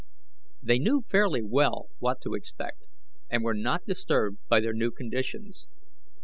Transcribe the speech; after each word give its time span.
They 0.63 0.79
knew 0.79 1.03
fairly 1.07 1.43
well 1.43 1.89
what 1.99 2.21
to 2.21 2.33
expect, 2.33 2.81
and 3.29 3.43
were 3.43 3.53
not 3.53 3.85
disturbed 3.85 4.39
by 4.49 4.59
their 4.59 4.73
new 4.73 4.89
conditions. 4.89 5.67